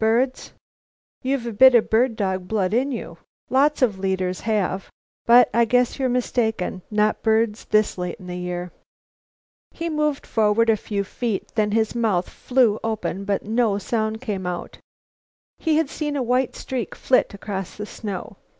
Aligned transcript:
Birds? 0.00 0.52
You've 1.22 1.46
a 1.46 1.52
bit 1.52 1.72
of 1.76 1.88
bird 1.88 2.16
dog 2.16 2.48
blood 2.48 2.74
in 2.74 2.90
you. 2.90 3.18
Lots 3.48 3.80
of 3.80 3.96
leaders 3.96 4.40
have, 4.40 4.90
but 5.24 5.48
I 5.54 5.64
guess 5.66 6.00
you're 6.00 6.08
mistaken. 6.08 6.82
Not 6.90 7.22
birds 7.22 7.66
this 7.66 7.96
late 7.96 8.18
in 8.18 8.26
the 8.26 8.34
year." 8.36 8.72
He 9.70 9.88
moved 9.88 10.26
forward 10.26 10.68
a 10.68 10.76
few 10.76 11.04
feet, 11.04 11.52
then 11.54 11.70
his 11.70 11.94
mouth 11.94 12.28
flew 12.28 12.80
open, 12.82 13.24
but 13.24 13.44
no 13.44 13.78
sound 13.78 14.20
came 14.20 14.48
out. 14.48 14.78
Had 15.60 15.64
he 15.86 15.86
seen 15.86 16.16
a 16.16 16.24
white 16.24 16.56
streak 16.56 16.96
flit 16.96 17.32
across 17.32 17.76
the 17.76 17.86
snow? 17.86 18.36